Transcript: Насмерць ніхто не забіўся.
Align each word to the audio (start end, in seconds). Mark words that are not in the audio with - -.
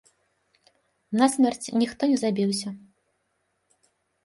Насмерць 1.19 1.73
ніхто 1.83 2.03
не 2.15 2.19
забіўся. 2.23 2.69